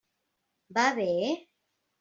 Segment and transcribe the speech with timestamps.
[0.79, 1.07] Va bé?